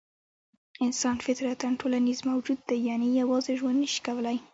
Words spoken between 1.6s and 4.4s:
ټولنیز موجود دی؛ یعنې یوازې ژوند نه شي کولای.